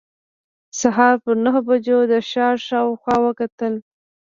[0.79, 3.73] سهار پر نهو بجو د ښار شاوخوا وکتل.